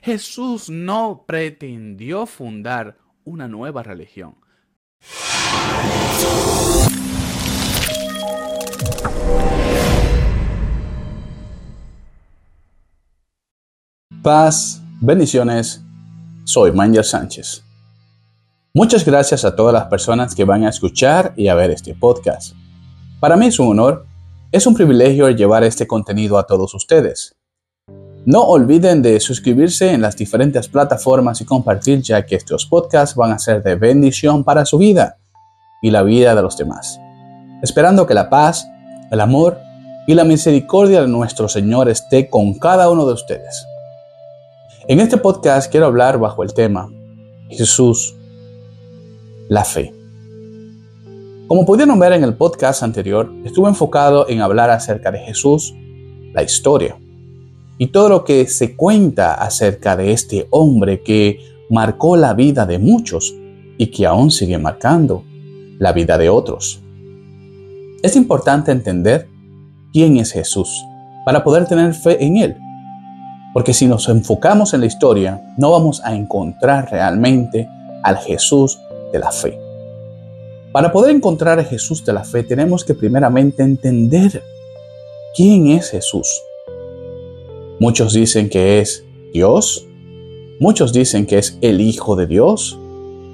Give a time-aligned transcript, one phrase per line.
[0.00, 4.36] Jesús no pretendió fundar una nueva religión.
[14.22, 15.82] Paz, bendiciones.
[16.44, 17.64] Soy Manger Sánchez.
[18.72, 22.54] Muchas gracias a todas las personas que van a escuchar y a ver este podcast.
[23.20, 24.06] Para mí es un honor,
[24.50, 27.36] es un privilegio llevar este contenido a todos ustedes.
[28.24, 33.32] No olviden de suscribirse en las diferentes plataformas y compartir ya que estos podcasts van
[33.32, 35.18] a ser de bendición para su vida
[35.82, 37.00] y la vida de los demás.
[37.64, 38.64] Esperando que la paz,
[39.10, 39.58] el amor
[40.06, 43.66] y la misericordia de nuestro Señor esté con cada uno de ustedes.
[44.86, 46.88] En este podcast quiero hablar bajo el tema
[47.50, 48.14] Jesús,
[49.48, 49.92] la fe.
[51.48, 55.74] Como pudieron ver en el podcast anterior, estuve enfocado en hablar acerca de Jesús,
[56.32, 57.01] la historia
[57.82, 62.78] y todo lo que se cuenta acerca de este hombre que marcó la vida de
[62.78, 63.34] muchos
[63.76, 65.24] y que aún sigue marcando
[65.80, 66.80] la vida de otros.
[68.00, 69.26] Es importante entender
[69.92, 70.70] quién es Jesús
[71.26, 72.56] para poder tener fe en Él.
[73.52, 77.68] Porque si nos enfocamos en la historia, no vamos a encontrar realmente
[78.04, 78.78] al Jesús
[79.12, 79.58] de la fe.
[80.72, 84.40] Para poder encontrar a Jesús de la fe, tenemos que primeramente entender
[85.34, 86.28] quién es Jesús.
[87.82, 89.88] Muchos dicen que es Dios.
[90.60, 92.78] Muchos dicen que es el Hijo de Dios.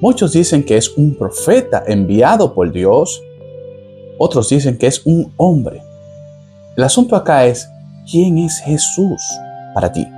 [0.00, 3.22] Muchos dicen que es un profeta enviado por Dios.
[4.16, 5.82] Otros dicen que es un hombre.
[6.78, 7.68] El asunto acá es,
[8.10, 9.20] ¿quién es Jesús
[9.74, 10.08] para ti?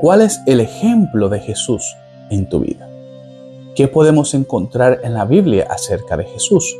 [0.00, 1.84] ¿Cuál es el ejemplo de Jesús
[2.30, 2.90] en tu vida?
[3.76, 6.76] ¿Qué podemos encontrar en la Biblia acerca de Jesús?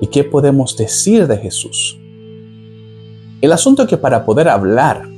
[0.00, 1.96] ¿Y qué podemos decir de Jesús?
[3.40, 5.11] El asunto es que para poder hablar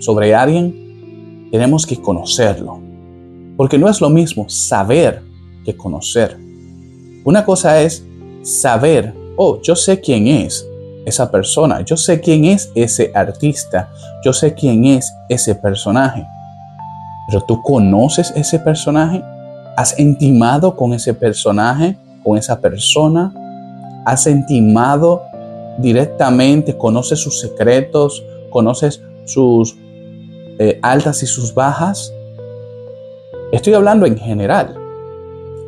[0.00, 2.80] sobre alguien, tenemos que conocerlo.
[3.56, 5.22] Porque no es lo mismo saber
[5.64, 6.36] que conocer.
[7.24, 8.04] Una cosa es
[8.42, 10.66] saber, oh, yo sé quién es
[11.04, 13.90] esa persona, yo sé quién es ese artista,
[14.24, 16.26] yo sé quién es ese personaje.
[17.28, 19.22] Pero tú conoces ese personaje,
[19.76, 23.32] has intimado con ese personaje, con esa persona,
[24.04, 25.22] has intimado
[25.78, 29.76] directamente, conoces sus secretos, conoces sus
[30.62, 32.12] eh, altas y sus bajas.
[33.50, 34.76] Estoy hablando en general.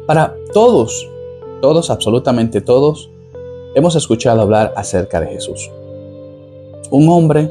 [0.07, 1.09] Para todos,
[1.63, 3.09] todos, absolutamente todos,
[3.75, 5.71] hemos escuchado hablar acerca de Jesús.
[6.91, 7.51] Un hombre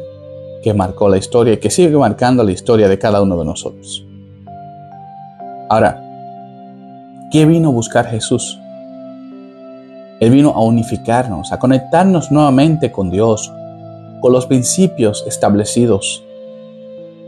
[0.61, 4.05] que marcó la historia y que sigue marcando la historia de cada uno de nosotros.
[5.67, 5.99] Ahora,
[7.31, 8.59] ¿qué vino a buscar Jesús?
[10.19, 13.51] Él vino a unificarnos, a conectarnos nuevamente con Dios,
[14.21, 16.23] con los principios establecidos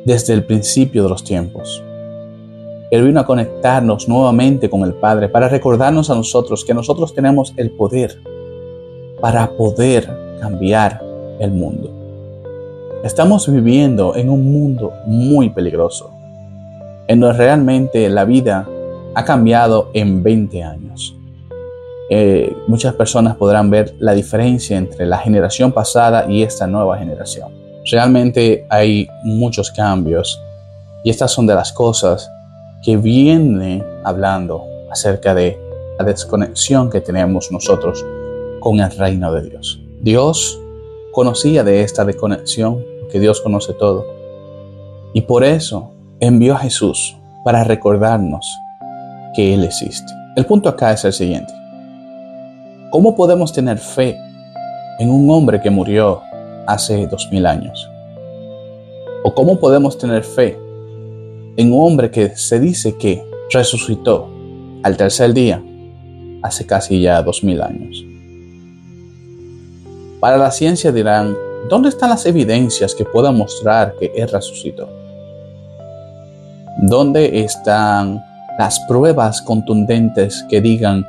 [0.06, 1.84] desde el principio de los tiempos.
[2.92, 7.54] Él vino a conectarnos nuevamente con el Padre para recordarnos a nosotros que nosotros tenemos
[7.58, 8.20] el poder
[9.20, 11.02] para poder cambiar
[11.40, 11.90] el mundo.
[13.04, 16.12] Estamos viviendo en un mundo muy peligroso,
[17.08, 18.68] en donde realmente la vida
[19.16, 21.16] ha cambiado en 20 años.
[22.10, 27.63] Eh, muchas personas podrán ver la diferencia entre la generación pasada y esta nueva generación.
[27.92, 30.42] Realmente hay muchos cambios
[31.04, 32.30] y estas son de las cosas
[32.82, 35.58] que viene hablando acerca de
[35.98, 38.06] la desconexión que tenemos nosotros
[38.60, 39.80] con el reino de Dios.
[40.02, 40.60] Dios
[41.12, 44.06] conocía de esta desconexión, porque Dios conoce todo.
[45.14, 47.16] Y por eso envió a Jesús
[47.46, 48.46] para recordarnos
[49.36, 50.12] que Él existe.
[50.36, 51.54] El punto acá es el siguiente.
[52.90, 54.18] ¿Cómo podemos tener fe
[55.00, 56.22] en un hombre que murió
[56.68, 57.90] hace dos mil años?
[59.24, 60.58] ¿O cómo podemos tener fe
[61.58, 64.30] en un hombre que se dice que resucitó
[64.84, 65.64] al tercer día
[66.42, 68.06] hace casi ya dos mil años?
[70.20, 71.36] Para la ciencia dirán,
[71.70, 74.90] ¿dónde están las evidencias que puedan mostrar que Él resucitó?
[76.82, 78.24] ¿Dónde están
[78.58, 81.06] las pruebas contundentes que digan,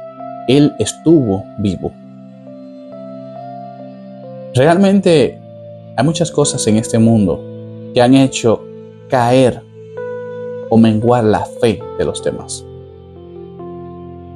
[0.49, 1.93] Él estuvo vivo?
[4.55, 5.41] Realmente
[5.97, 7.41] hay muchas cosas en este mundo
[7.95, 8.63] que han hecho
[9.09, 9.63] caer
[10.69, 12.65] o menguar la fe de los demás.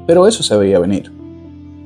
[0.06, 1.12] Pero eso se veía venir.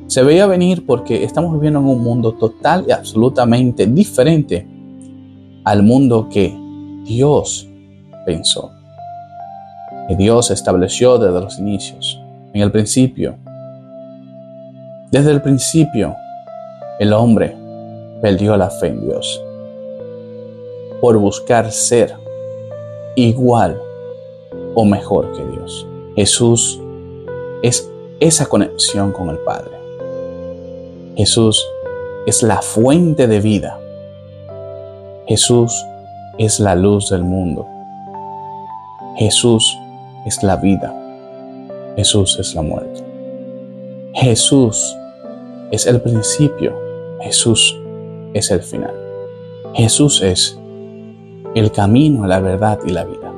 [0.08, 4.66] Se veía venir porque estamos viviendo en un mundo total y absolutamente diferente
[5.64, 6.54] al mundo que
[7.04, 7.66] Dios
[8.26, 8.70] pensó,
[10.06, 12.20] que Dios estableció desde los inicios,
[12.52, 13.36] en el principio.
[15.10, 16.14] Desde el principio,
[16.98, 17.56] el hombre
[18.20, 19.42] perdió la fe en Dios
[21.02, 22.14] por buscar ser
[23.16, 23.76] igual
[24.76, 25.84] o mejor que Dios.
[26.14, 26.81] Jesús
[27.60, 27.90] es
[28.20, 29.72] esa conexión con el Padre.
[31.16, 31.60] Jesús
[32.25, 33.81] es la fuente de vida.
[35.26, 35.75] Jesús
[36.38, 37.66] es la luz del mundo.
[39.16, 39.76] Jesús
[40.25, 40.94] es la vida.
[41.96, 43.02] Jesús es la muerte.
[44.14, 44.96] Jesús
[45.72, 46.72] es el principio.
[47.22, 47.76] Jesús
[48.34, 48.94] es el final.
[49.75, 50.62] Jesús es
[51.54, 53.32] el camino, la verdad y la vida.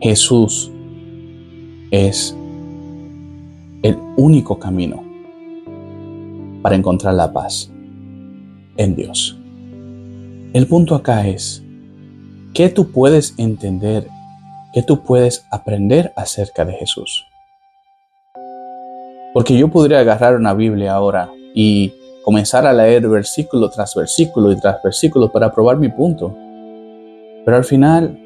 [0.00, 0.70] Jesús
[1.90, 2.36] es
[3.82, 5.02] el único camino
[6.62, 7.70] para encontrar la paz
[8.76, 9.38] en Dios.
[10.52, 11.62] El punto acá es,
[12.52, 14.08] ¿qué tú puedes entender
[14.76, 17.24] ¿Qué tú puedes aprender acerca de Jesús?
[19.32, 24.60] Porque yo podría agarrar una Biblia ahora y comenzar a leer versículo tras versículo y
[24.60, 26.36] tras versículo para probar mi punto.
[27.46, 28.18] Pero al final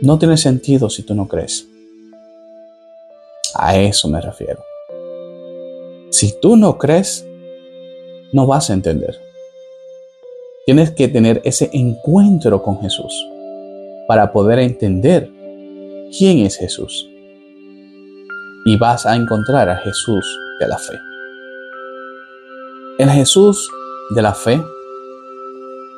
[0.00, 1.68] no tiene sentido si tú no crees.
[3.54, 4.64] A eso me refiero.
[6.10, 7.26] Si tú no crees,
[8.32, 9.20] no vas a entender.
[10.64, 13.12] Tienes que tener ese encuentro con Jesús
[14.08, 15.30] para poder entender
[16.16, 17.06] quién es Jesús.
[18.64, 20.24] Y vas a encontrar a Jesús
[20.58, 20.98] de la fe.
[22.98, 23.68] El Jesús
[24.14, 24.62] de la fe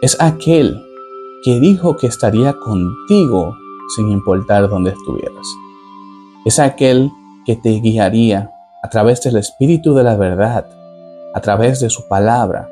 [0.02, 0.85] es aquel
[1.44, 3.55] que dijo que estaría contigo
[3.94, 5.46] sin importar dónde estuvieras.
[6.46, 7.11] Es aquel
[7.44, 8.50] que te guiaría
[8.82, 10.67] a través del Espíritu de la verdad,
[11.35, 12.70] a través de su palabra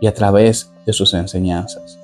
[0.00, 1.98] y a través de sus enseñanzas.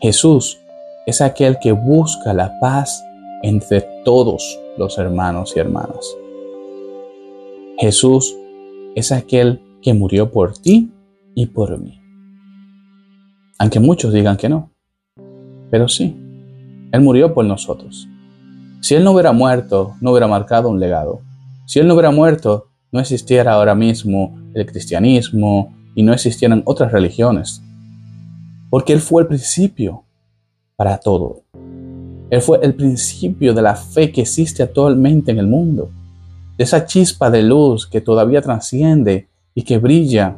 [0.00, 0.58] Jesús
[1.06, 3.04] es aquel que busca la paz
[3.42, 6.16] entre todos los hermanos y hermanas.
[7.78, 8.34] Jesús
[8.96, 10.92] es aquel que murió por ti
[11.36, 12.00] y por mí.
[13.58, 14.71] Aunque muchos digan que no.
[15.72, 16.14] Pero sí,
[16.92, 18.06] Él murió por nosotros.
[18.82, 21.22] Si Él no hubiera muerto, no hubiera marcado un legado.
[21.64, 26.92] Si Él no hubiera muerto, no existiera ahora mismo el cristianismo y no existieran otras
[26.92, 27.62] religiones.
[28.68, 30.04] Porque Él fue el principio
[30.76, 31.40] para todo.
[32.28, 35.90] Él fue el principio de la fe que existe actualmente en el mundo,
[36.58, 40.36] de esa chispa de luz que todavía trasciende y que brilla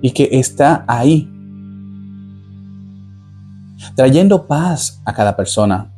[0.00, 1.28] y que está ahí,
[3.94, 5.92] trayendo paz a cada persona,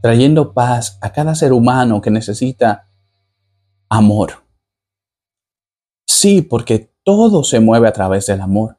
[0.00, 2.88] trayendo paz a cada ser humano que necesita
[3.88, 4.44] amor.
[6.06, 8.78] Sí, porque todo se mueve a través del amor,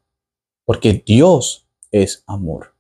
[0.66, 2.76] porque Dios es amor.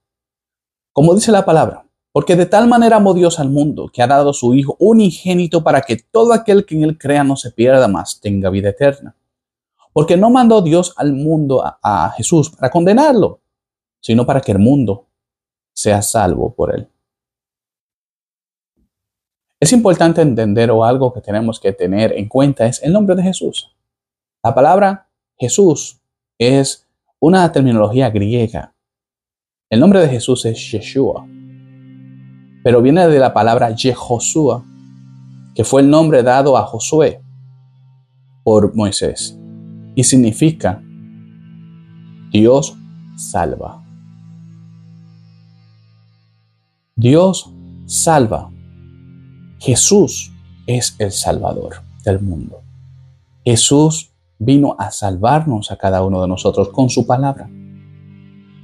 [0.93, 4.33] Como dice la palabra, porque de tal manera amó Dios al mundo que ha dado
[4.33, 8.19] su Hijo unigénito para que todo aquel que en él crea no se pierda más,
[8.19, 9.15] tenga vida eterna.
[9.93, 13.41] Porque no mandó Dios al mundo a, a Jesús para condenarlo,
[13.99, 15.08] sino para que el mundo
[15.81, 16.87] sea salvo por él.
[19.59, 23.23] Es importante entender o algo que tenemos que tener en cuenta es el nombre de
[23.23, 23.75] Jesús.
[24.43, 26.01] La palabra Jesús
[26.37, 26.87] es
[27.19, 28.73] una terminología griega
[29.71, 31.27] el nombre de Jesús es Yeshua,
[32.63, 34.65] pero viene de la palabra Jehoshua,
[35.53, 37.21] que fue el nombre dado a Josué
[38.43, 39.37] por Moisés
[39.93, 40.81] y significa
[42.31, 42.75] Dios
[43.15, 43.78] salva.
[46.99, 47.49] Dios
[47.85, 48.51] salva.
[49.59, 50.33] Jesús
[50.67, 52.61] es el Salvador del mundo.
[53.45, 57.49] Jesús vino a salvarnos a cada uno de nosotros con su palabra.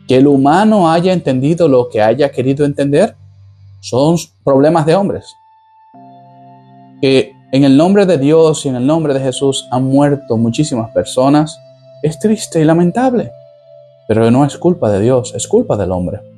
[0.06, 3.16] Que el humano haya entendido lo que haya querido entender
[3.80, 5.34] son problemas de hombres.
[7.00, 10.92] Que en el nombre de Dios y en el nombre de Jesús han muerto muchísimas
[10.92, 11.58] personas
[12.04, 13.32] es triste y lamentable,
[14.10, 16.35] pero no es culpa de Dios, es culpa del hombre.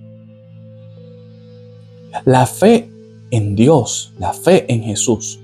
[2.25, 2.89] La fe
[3.31, 5.39] en Dios, la fe en Jesús,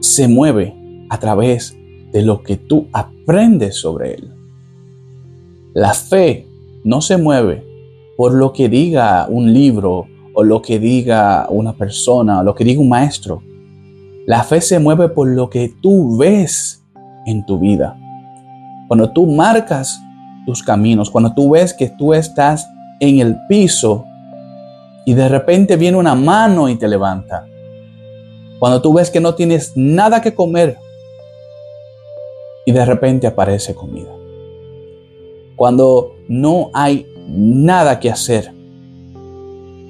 [0.00, 0.74] se mueve
[1.08, 1.76] a través
[2.12, 4.32] de lo que tú aprendes sobre Él.
[5.74, 6.46] La fe
[6.84, 7.64] no se mueve
[8.16, 12.64] por lo que diga un libro o lo que diga una persona o lo que
[12.64, 13.42] diga un maestro.
[14.26, 16.82] La fe se mueve por lo que tú ves
[17.26, 17.98] en tu vida.
[18.88, 20.00] Cuando tú marcas
[20.46, 22.68] tus caminos, cuando tú ves que tú estás
[23.00, 24.04] en el piso
[25.10, 27.44] y de repente viene una mano y te levanta.
[28.60, 30.76] Cuando tú ves que no tienes nada que comer
[32.64, 34.08] y de repente aparece comida
[35.56, 38.54] cuando no hay nada que hacer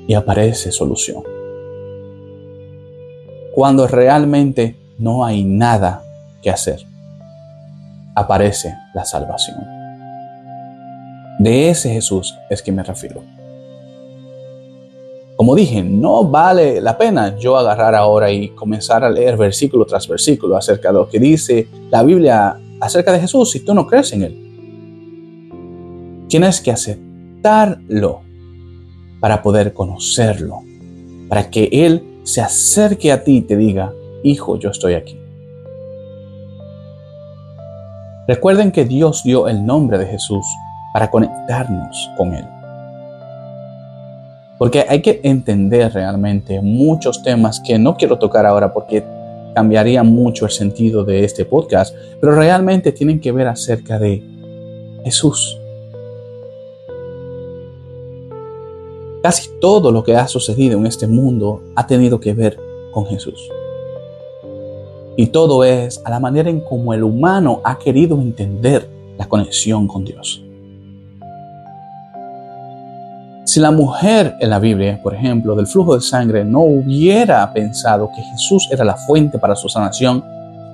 [0.09, 1.23] y aparece solución.
[3.55, 6.03] Cuando realmente no hay nada
[6.41, 6.81] que hacer,
[8.15, 9.59] aparece la salvación.
[11.41, 13.23] De ese Jesús es que me refiero.
[15.41, 20.07] Como dije, no vale la pena yo agarrar ahora y comenzar a leer versículo tras
[20.07, 24.13] versículo acerca de lo que dice la Biblia acerca de Jesús si tú no crees
[24.13, 26.27] en Él.
[26.29, 28.21] Tienes que aceptarlo
[29.19, 30.61] para poder conocerlo,
[31.31, 35.19] para que Él se acerque a ti y te diga, hijo, yo estoy aquí.
[38.29, 40.45] Recuerden que Dios dio el nombre de Jesús
[40.93, 42.45] para conectarnos con Él.
[44.61, 49.03] Porque hay que entender realmente muchos temas que no quiero tocar ahora porque
[49.55, 54.23] cambiaría mucho el sentido de este podcast, pero realmente tienen que ver acerca de
[55.03, 55.59] Jesús.
[59.23, 62.59] Casi todo lo que ha sucedido en este mundo ha tenido que ver
[62.93, 63.41] con Jesús.
[65.17, 68.87] Y todo es a la manera en cómo el humano ha querido entender
[69.17, 70.45] la conexión con Dios.
[73.51, 78.09] Si la mujer en la Biblia, por ejemplo, del flujo de sangre, no hubiera pensado
[78.15, 80.25] que Jesús era la fuente para su sanación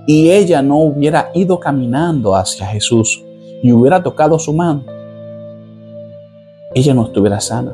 [0.07, 3.25] y ella no hubiera ido caminando hacia Jesús
[3.63, 4.85] y hubiera tocado su mano,
[6.75, 7.73] ella no estuviera sana.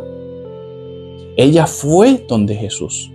[1.37, 3.11] Ella fue donde Jesús.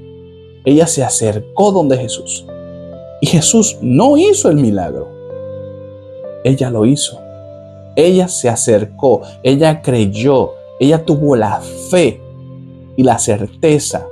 [0.65, 2.45] Ella se acercó donde Jesús.
[3.21, 5.07] Y Jesús no hizo el milagro.
[6.43, 7.17] Ella lo hizo.
[7.95, 9.21] Ella se acercó.
[9.41, 12.21] Ella creyó ella tuvo la fe
[12.95, 14.05] y la certeza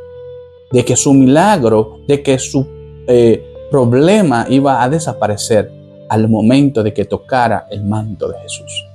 [0.72, 2.66] de que su milagro, de que su
[3.08, 5.72] eh, problema iba a desaparecer
[6.10, 8.86] al momento de que tocara el manto de Jesús.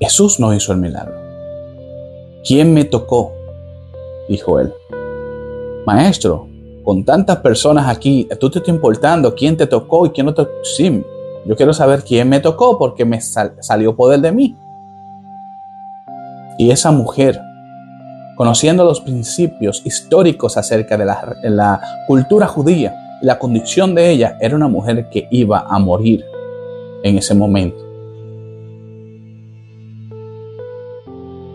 [0.00, 1.14] Jesús no hizo el milagro.
[2.46, 3.32] ¿Quién me tocó?
[4.28, 4.72] Dijo él.
[5.86, 6.48] Maestro,
[6.82, 10.44] con tantas personas aquí, tú te estás importando quién te tocó y quién no te
[10.44, 10.64] tocó.
[10.64, 11.02] Sí,
[11.46, 14.56] yo quiero saber quién me tocó porque me salió poder de mí.
[16.64, 17.38] Y esa mujer,
[18.36, 24.66] conociendo los principios históricos acerca de la, cultura judía la condición de ella, era una
[24.66, 26.24] mujer que iba a morir
[27.02, 27.76] en ese momento.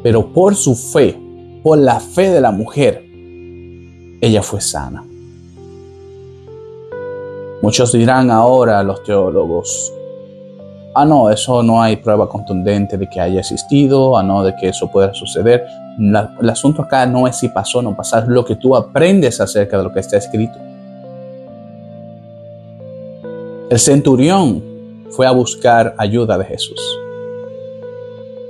[0.04, 1.20] Pero por su fe,
[1.64, 3.04] por la fe de la mujer,
[4.22, 5.04] ella fue sana.
[7.64, 9.92] Muchos dirán ahora los teólogos,
[10.94, 14.70] ah, no, eso no hay prueba contundente de que haya existido, ah, no, de que
[14.70, 15.66] eso pueda suceder.
[15.98, 19.40] el asunto acá no es si pasó o no pasó, es lo que tú aprendes
[19.42, 20.58] acerca de lo que está escrito.
[23.70, 24.64] El centurión
[25.12, 26.80] fue a buscar ayuda de Jesús.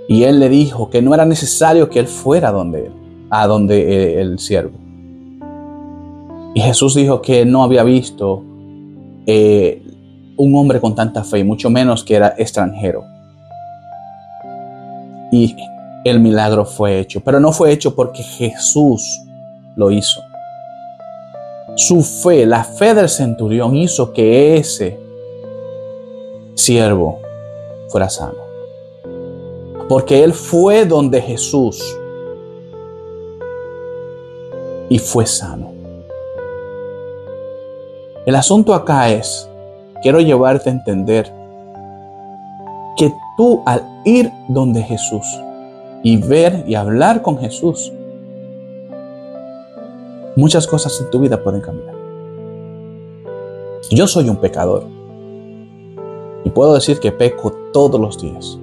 [0.07, 2.91] Y él le dijo que no era necesario que él fuera donde él,
[3.29, 4.77] a donde eh, el siervo.
[6.55, 8.43] Y Jesús dijo que no había visto
[9.27, 9.83] eh,
[10.39, 13.03] un hombre con tanta fe, mucho menos que era extranjero.
[15.33, 15.53] Y
[16.05, 19.21] el milagro fue hecho, pero no fue hecho porque Jesús
[19.75, 20.21] lo hizo.
[21.75, 24.97] Su fe, la fe del centurión hizo que ese
[26.55, 27.19] siervo
[27.89, 28.39] fuera sano.
[29.89, 31.83] Porque él fue donde Jesús
[34.87, 35.73] y fue sano.
[38.25, 39.48] El asunto acá es
[40.01, 41.31] quiero llevarte a entender
[42.97, 45.25] que tú al ir donde Jesús
[46.03, 47.91] y ver y hablar con Jesús,
[50.35, 51.95] muchas cosas en tu vida pueden cambiar.
[53.89, 54.85] Yo soy un pecador
[56.43, 58.57] y puedo decir que peco todos los días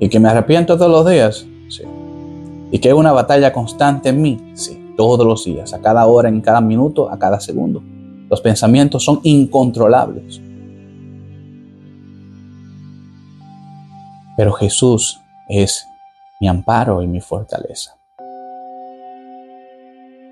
[0.00, 1.82] y que me arrepiento todos los días, sí.
[2.70, 6.28] Y que hay una batalla constante en mí, sí, todos los días, a cada hora,
[6.28, 7.82] en cada minuto, a cada segundo.
[8.28, 10.40] Los pensamientos son incontrolables.
[14.36, 15.86] Pero Jesús es
[16.40, 17.96] mi amparo y mi fortaleza.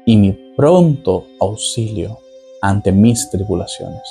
[0.04, 2.18] Y mi pronto auxilio
[2.60, 4.02] ante mis tribulaciones.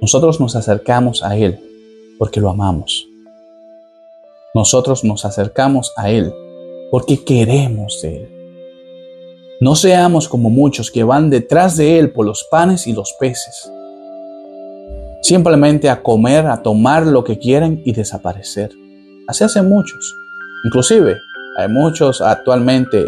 [0.00, 1.60] Nosotros nos acercamos a Él
[2.18, 3.06] porque lo amamos.
[4.54, 6.32] Nosotros nos acercamos a Él
[6.90, 8.39] porque queremos de Él.
[9.60, 13.70] No seamos como muchos que van detrás de Él por los panes y los peces,
[15.20, 18.70] simplemente a comer, a tomar lo que quieren y desaparecer.
[19.28, 20.16] Así hacen muchos.
[20.64, 21.18] Inclusive
[21.58, 23.04] hay muchos actualmente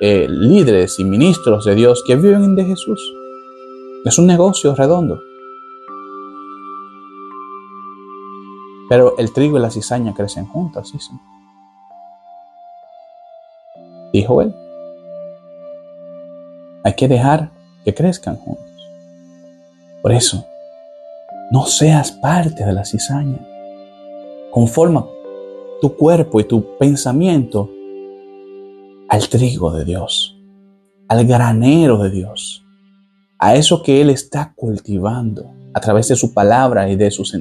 [0.00, 2.98] eh, líderes y ministros de Dios que viven de Jesús.
[4.06, 5.20] Es un negocio redondo.
[8.88, 10.98] Pero el trigo y la cizaña crecen juntas, ¿sí?
[14.14, 14.54] Dijo él.
[16.84, 17.50] Hay que dejar
[17.84, 18.66] que crezcan juntos.
[20.02, 20.46] Por eso,
[21.50, 23.38] no seas parte de la cizaña.
[24.50, 25.06] Conforma
[25.80, 27.70] tu cuerpo y tu pensamiento
[29.08, 30.36] al trigo de Dios,
[31.08, 32.64] al granero de Dios,
[33.38, 37.36] a eso que Él está cultivando a través de su palabra y de sus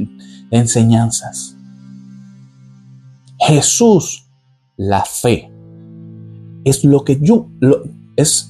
[0.51, 1.55] enseñanzas.
[3.39, 4.27] Jesús,
[4.77, 5.51] la fe,
[6.63, 7.47] es lo que yo,
[8.15, 8.48] es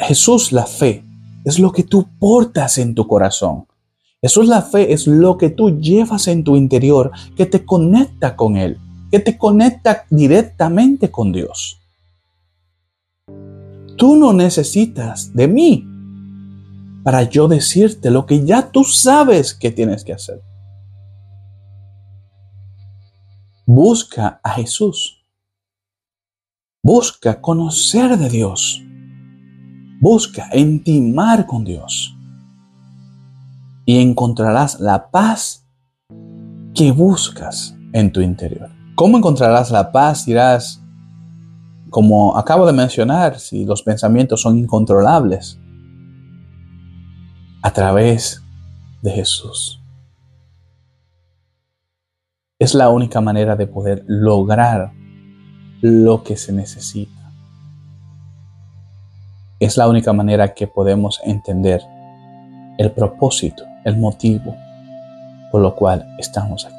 [0.00, 1.04] Jesús, la fe,
[1.44, 3.66] es lo que tú portas en tu corazón.
[4.20, 8.56] Jesús, la fe, es lo que tú llevas en tu interior que te conecta con
[8.56, 8.78] Él,
[9.10, 11.80] que te conecta directamente con Dios.
[13.96, 15.86] Tú no necesitas de mí
[17.04, 20.42] para yo decirte lo que ya tú sabes que tienes que hacer.
[23.64, 25.24] Busca a Jesús.
[26.82, 28.82] Busca conocer de Dios.
[30.00, 32.16] Busca intimar con Dios.
[33.84, 35.66] Y encontrarás la paz
[36.74, 38.70] que buscas en tu interior.
[38.94, 40.26] ¿Cómo encontrarás la paz?
[40.26, 40.82] Dirás,
[41.90, 45.58] como acabo de mencionar, si los pensamientos son incontrolables,
[47.62, 48.42] a través
[49.02, 49.82] de Jesús.
[52.58, 54.92] Es la única manera de poder lograr
[55.80, 57.15] lo que se necesita.
[59.58, 61.80] Es la única manera que podemos entender
[62.78, 64.54] el propósito, el motivo
[65.50, 66.74] por lo cual estamos aquí.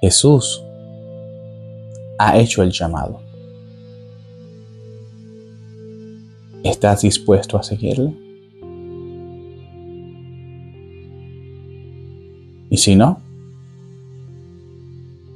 [0.00, 0.64] Jesús
[2.18, 3.20] ha hecho el llamado.
[6.64, 8.14] ¿Estás dispuesto a seguirle?
[12.70, 13.20] Y si no,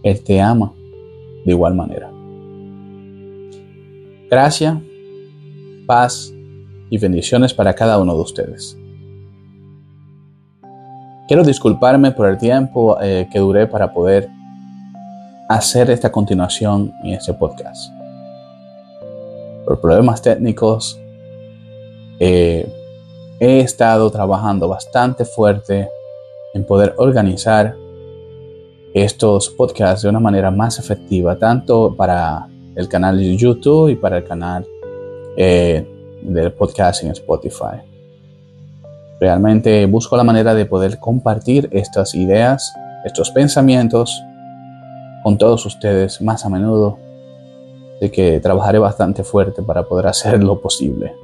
[0.03, 0.73] Él te ama
[1.45, 2.14] de igual manera.
[4.31, 4.83] Gracia,
[5.87, 6.33] paz
[6.91, 8.79] y bendiciones para cada uno de ustedes.
[11.29, 14.29] Quiero disculparme por el tiempo eh, que duré para poder
[15.49, 17.93] hacer esta continuación en este podcast.
[19.67, 20.99] Por problemas técnicos
[22.19, 22.67] eh,
[23.41, 25.89] he estado trabajando bastante fuerte
[26.55, 27.75] en poder organizar
[28.95, 34.19] estos podcasts de una manera más efectiva, tanto para el canal de YouTube y para
[34.19, 34.67] el canal
[35.37, 35.87] eh,
[36.23, 37.83] del podcast en Spotify.
[39.21, 42.73] Realmente busco la manera de poder compartir estas ideas,
[43.05, 44.23] estos pensamientos
[45.23, 46.99] con todos ustedes más a menudo,
[48.01, 51.15] de que trabajaré bastante fuerte para poder hacer lo posible.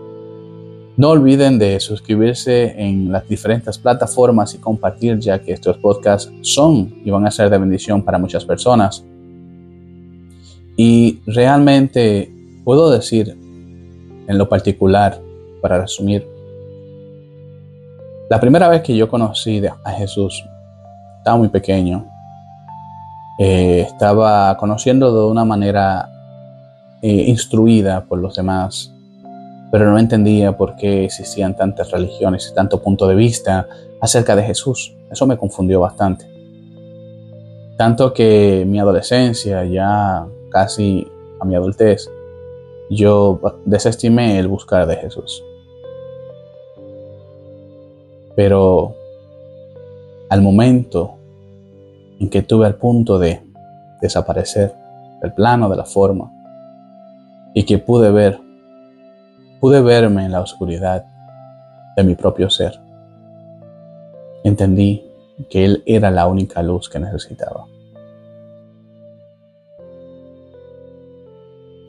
[0.97, 6.95] No olviden de suscribirse en las diferentes plataformas y compartir ya que estos podcasts son
[7.05, 9.05] y van a ser de bendición para muchas personas.
[10.83, 12.33] Y realmente
[12.64, 13.37] puedo decir
[14.27, 15.21] en lo particular,
[15.61, 16.27] para resumir,
[18.31, 20.43] la primera vez que yo conocí a Jesús,
[21.19, 22.07] estaba muy pequeño,
[23.38, 26.09] eh, estaba conociendo de una manera
[27.03, 28.90] eh, instruida por los demás
[29.71, 33.69] pero no entendía por qué existían tantas religiones y tanto punto de vista
[34.01, 34.93] acerca de Jesús.
[35.12, 36.27] Eso me confundió bastante.
[37.77, 41.11] Tanto que mi adolescencia, ya casi
[41.41, 42.11] a mi adultez,
[42.91, 45.43] yo desestimé el buscar de Jesús.
[48.37, 48.95] Pero
[50.29, 51.15] al momento
[52.19, 53.43] en que tuve al punto de
[54.01, 54.75] desaparecer
[55.23, 56.31] del plano de la forma
[57.55, 58.41] y que pude ver
[59.61, 61.05] pude verme en la oscuridad
[61.95, 62.81] de mi propio ser.
[64.43, 65.05] Entendí
[65.51, 67.67] que Él era la única luz que necesitaba.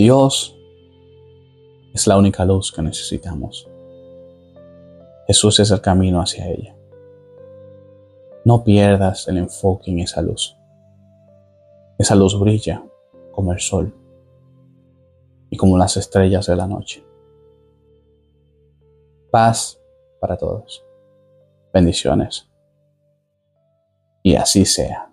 [0.04, 0.58] Dios
[1.94, 3.70] es la única luz que necesitamos.
[5.28, 6.76] Jesús es el camino hacia ella.
[8.44, 10.58] No pierdas el enfoque en esa luz.
[12.00, 12.84] Esa luz brilla
[13.32, 13.94] como el sol
[15.52, 17.06] y como las estrellas de la noche.
[19.30, 19.80] Paz
[20.20, 20.84] para todos.
[21.72, 22.50] Bendiciones.
[24.24, 25.11] Y así sea.